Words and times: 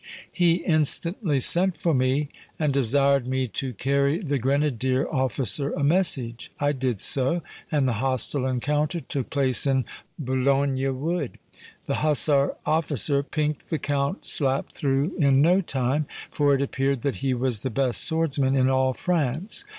He 0.31 0.65
instantly 0.65 1.39
sent 1.39 1.77
for 1.77 1.93
me, 1.93 2.29
and 2.57 2.73
desired 2.73 3.27
me 3.27 3.47
to 3.49 3.75
carry 3.75 4.17
the 4.17 4.39
grenadier 4.39 5.07
officer 5.07 5.73
a 5.73 5.83
message. 5.83 6.49
I 6.59 6.71
did 6.71 6.99
so; 6.99 7.43
and 7.71 7.87
the 7.87 7.93
hostile 8.01 8.47
encounter 8.47 8.99
took 8.99 9.29
place 9.29 9.67
in 9.67 9.85
Boulogne 10.17 10.99
wood. 10.99 11.37
The 11.85 11.97
hussar 11.97 12.55
officer 12.65 13.21
pinked 13.21 13.69
the 13.69 13.77
Count 13.77 14.25
slap 14.25 14.71
through 14.71 15.13
in 15.19 15.39
no 15.39 15.61
time; 15.61 16.07
for 16.31 16.55
it 16.55 16.63
appeared 16.63 17.03
that 17.03 17.17
he 17.17 17.35
was 17.35 17.61
the 17.61 17.69
best 17.69 18.03
swordsman 18.03 18.55
in 18.55 18.71
all 18.71 18.93
France. 18.93 19.65